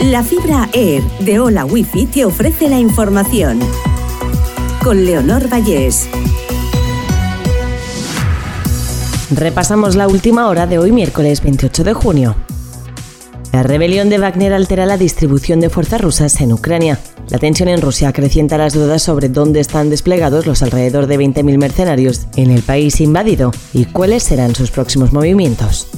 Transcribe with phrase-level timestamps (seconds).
[0.00, 3.58] La fibra Air de Hola Wifi te ofrece la información.
[4.84, 6.06] Con Leonor Vallés.
[9.30, 12.36] Repasamos la última hora de hoy miércoles 28 de junio.
[13.52, 16.98] La rebelión de Wagner altera la distribución de fuerzas rusas en Ucrania.
[17.30, 21.56] La tensión en Rusia acrecienta las dudas sobre dónde están desplegados los alrededor de 20.000
[21.56, 25.88] mercenarios en el país invadido y cuáles serán sus próximos movimientos.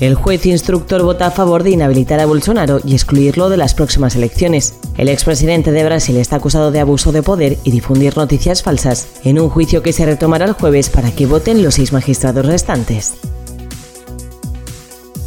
[0.00, 4.16] El juez instructor vota a favor de inhabilitar a Bolsonaro y excluirlo de las próximas
[4.16, 4.74] elecciones.
[4.96, 9.38] El expresidente de Brasil está acusado de abuso de poder y difundir noticias falsas en
[9.38, 13.14] un juicio que se retomará el jueves para que voten los seis magistrados restantes.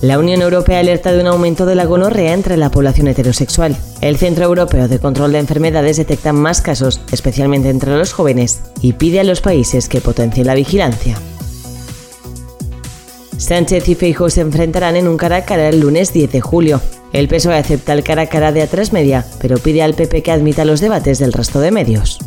[0.01, 3.77] La Unión Europea alerta de un aumento de la gonorrea entre la población heterosexual.
[4.01, 8.93] El Centro Europeo de Control de Enfermedades detecta más casos, especialmente entre los jóvenes, y
[8.93, 11.15] pide a los países que potencien la vigilancia.
[13.43, 16.79] Sánchez y Feijóo se enfrentarán en un cara a cara el lunes 10 de julio.
[17.11, 20.31] El PSOE acepta el cara a cara de A3 Media, pero pide al PP que
[20.31, 22.19] admita los debates del resto de medios.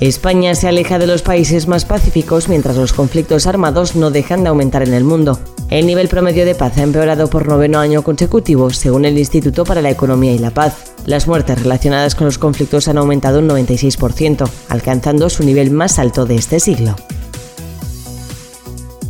[0.00, 4.48] España se aleja de los países más pacíficos mientras los conflictos armados no dejan de
[4.48, 5.38] aumentar en el mundo.
[5.68, 9.82] El nivel promedio de paz ha empeorado por noveno año consecutivo, según el Instituto para
[9.82, 10.94] la Economía y la Paz.
[11.04, 16.24] Las muertes relacionadas con los conflictos han aumentado un 96%, alcanzando su nivel más alto
[16.24, 16.96] de este siglo.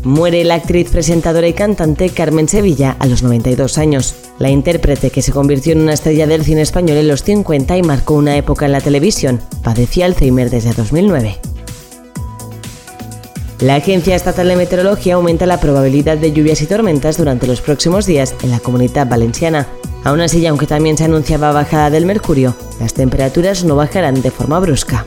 [0.05, 4.17] Muere la actriz, presentadora y cantante Carmen Sevilla a los 92 años.
[4.41, 7.83] La intérprete, que se convirtió en una estrella del cine español en los 50 y
[7.83, 11.39] marcó una época en la televisión, padecía Alzheimer desde 2009.
[13.61, 18.05] La Agencia Estatal de Meteorología aumenta la probabilidad de lluvias y tormentas durante los próximos
[18.05, 19.69] días en la comunidad valenciana.
[20.03, 24.58] Aún así, aunque también se anunciaba bajada del mercurio, las temperaturas no bajarán de forma
[24.58, 25.06] brusca.